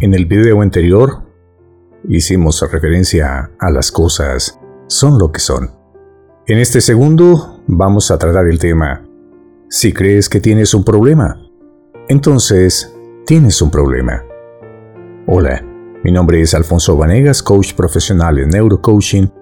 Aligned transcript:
En 0.00 0.12
el 0.12 0.26
video 0.26 0.60
anterior 0.60 1.22
hicimos 2.08 2.60
referencia 2.70 3.52
a 3.58 3.70
las 3.70 3.92
cosas 3.92 4.58
son 4.88 5.18
lo 5.18 5.30
que 5.30 5.38
son. 5.40 5.70
En 6.46 6.58
este 6.58 6.80
segundo 6.80 7.62
vamos 7.68 8.10
a 8.10 8.18
tratar 8.18 8.46
el 8.46 8.58
tema 8.58 9.06
si 9.68 9.92
crees 9.92 10.28
que 10.28 10.40
tienes 10.40 10.74
un 10.74 10.84
problema, 10.84 11.40
entonces 12.08 12.94
tienes 13.24 13.62
un 13.62 13.70
problema. 13.70 14.22
Hola, 15.26 15.64
mi 16.02 16.12
nombre 16.12 16.40
es 16.40 16.54
Alfonso 16.54 16.96
Vanegas, 16.96 17.42
coach 17.42 17.74
profesional 17.74 18.38
en 18.38 18.50
neurocoaching 18.50 19.32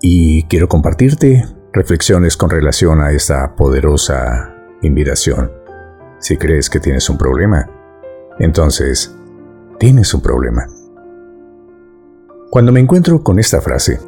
y 0.00 0.42
quiero 0.44 0.68
compartirte 0.68 1.44
reflexiones 1.72 2.36
con 2.36 2.50
relación 2.50 3.00
a 3.00 3.12
esta 3.12 3.54
poderosa 3.54 4.54
invitación. 4.82 5.50
Si 6.18 6.36
crees 6.36 6.68
que 6.68 6.80
tienes 6.80 7.08
un 7.08 7.16
problema, 7.16 7.70
entonces 8.38 9.16
tienes 9.80 10.12
un 10.12 10.20
problema. 10.20 10.68
Cuando 12.50 12.70
me 12.70 12.80
encuentro 12.80 13.24
con 13.24 13.38
esta 13.38 13.62
frase, 13.62 13.98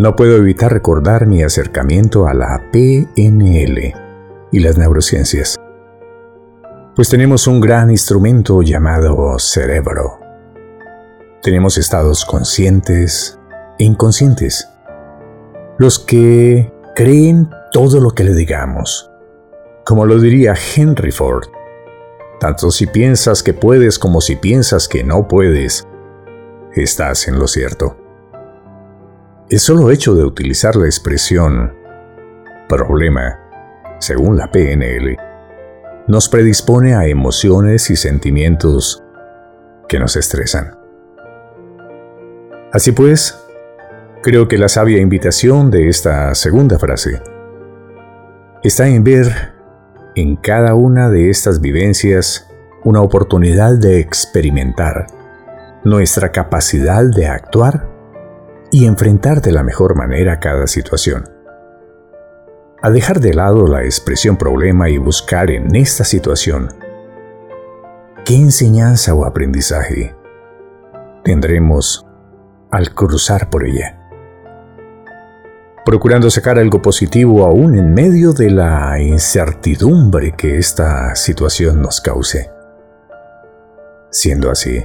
no 0.00 0.16
puedo 0.16 0.36
evitar 0.36 0.72
recordar 0.72 1.28
mi 1.28 1.44
acercamiento 1.44 2.26
a 2.26 2.34
la 2.34 2.60
PNL 2.72 3.94
y 4.50 4.58
las 4.58 4.76
neurociencias, 4.76 5.56
pues 6.96 7.08
tenemos 7.08 7.46
un 7.46 7.60
gran 7.60 7.90
instrumento 7.90 8.62
llamado 8.62 9.38
cerebro. 9.38 10.18
Tenemos 11.40 11.78
estados 11.78 12.24
conscientes 12.24 13.38
e 13.78 13.84
inconscientes, 13.84 14.68
los 15.78 16.00
que 16.00 16.72
creen 16.96 17.48
todo 17.70 18.00
lo 18.00 18.10
que 18.10 18.24
le 18.24 18.34
digamos, 18.34 19.08
como 19.84 20.04
lo 20.04 20.18
diría 20.18 20.54
Henry 20.74 21.12
Ford. 21.12 21.44
Tanto 22.44 22.70
si 22.70 22.86
piensas 22.86 23.42
que 23.42 23.54
puedes 23.54 23.98
como 23.98 24.20
si 24.20 24.36
piensas 24.36 24.86
que 24.86 25.02
no 25.02 25.26
puedes, 25.26 25.88
estás 26.74 27.26
en 27.26 27.38
lo 27.38 27.48
cierto. 27.48 27.96
El 29.48 29.58
solo 29.58 29.90
hecho 29.90 30.14
de 30.14 30.24
utilizar 30.24 30.76
la 30.76 30.84
expresión 30.84 31.72
problema, 32.68 33.40
según 33.98 34.36
la 34.36 34.50
PNL, 34.50 35.16
nos 36.06 36.28
predispone 36.28 36.94
a 36.94 37.06
emociones 37.06 37.88
y 37.88 37.96
sentimientos 37.96 39.02
que 39.88 39.98
nos 39.98 40.14
estresan. 40.14 40.76
Así 42.74 42.92
pues, 42.92 43.42
creo 44.22 44.48
que 44.48 44.58
la 44.58 44.68
sabia 44.68 45.00
invitación 45.00 45.70
de 45.70 45.88
esta 45.88 46.34
segunda 46.34 46.78
frase 46.78 47.22
está 48.62 48.86
en 48.86 49.02
ver 49.02 49.53
en 50.16 50.36
cada 50.36 50.74
una 50.74 51.10
de 51.10 51.30
estas 51.30 51.60
vivencias 51.60 52.48
una 52.84 53.00
oportunidad 53.00 53.78
de 53.78 53.98
experimentar 53.98 55.06
nuestra 55.82 56.30
capacidad 56.30 57.04
de 57.04 57.26
actuar 57.26 57.88
y 58.70 58.86
enfrentar 58.86 59.40
de 59.40 59.52
la 59.52 59.62
mejor 59.62 59.96
manera 59.96 60.38
cada 60.38 60.66
situación. 60.66 61.24
A 62.82 62.90
dejar 62.90 63.20
de 63.20 63.34
lado 63.34 63.66
la 63.66 63.84
expresión 63.84 64.36
problema 64.36 64.90
y 64.90 64.98
buscar 64.98 65.50
en 65.50 65.74
esta 65.74 66.04
situación 66.04 66.68
qué 68.24 68.36
enseñanza 68.36 69.14
o 69.14 69.24
aprendizaje 69.24 70.14
tendremos 71.24 72.06
al 72.70 72.94
cruzar 72.94 73.50
por 73.50 73.64
ella. 73.64 74.03
Procurando 75.84 76.30
sacar 76.30 76.58
algo 76.58 76.80
positivo 76.80 77.44
aún 77.44 77.76
en 77.76 77.92
medio 77.92 78.32
de 78.32 78.50
la 78.50 78.98
incertidumbre 79.00 80.32
que 80.32 80.56
esta 80.56 81.14
situación 81.14 81.82
nos 81.82 82.00
cause. 82.00 82.50
Siendo 84.10 84.50
así, 84.50 84.82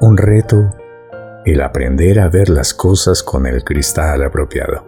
un 0.00 0.16
reto 0.16 0.74
el 1.44 1.60
aprender 1.60 2.18
a 2.18 2.28
ver 2.28 2.48
las 2.48 2.74
cosas 2.74 3.22
con 3.22 3.46
el 3.46 3.62
cristal 3.62 4.24
apropiado. 4.24 4.84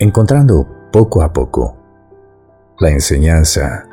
Encontrando 0.00 0.88
poco 0.90 1.22
a 1.22 1.32
poco 1.32 1.76
la 2.80 2.90
enseñanza 2.90 3.86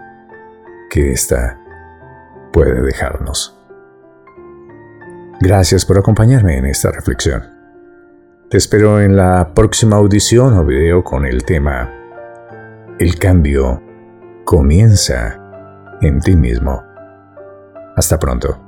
que 0.89 1.11
ésta 1.11 1.59
puede 2.51 2.81
dejarnos. 2.81 3.55
Gracias 5.39 5.85
por 5.85 5.99
acompañarme 5.99 6.57
en 6.57 6.65
esta 6.65 6.89
reflexión. 6.89 7.56
Te 8.49 8.55
espero 8.55 9.01
en 9.01 9.17
la 9.17 9.53
próxima 9.53 9.97
audición 9.97 10.53
o 10.53 10.63
video 10.63 11.03
con 11.03 11.25
el 11.25 11.43
tema 11.43 11.93
El 12.97 13.19
cambio 13.19 13.83
comienza 14.45 15.37
en 15.99 16.21
ti 16.21 16.37
mismo. 16.37 16.81
Hasta 17.97 18.17
pronto. 18.17 18.66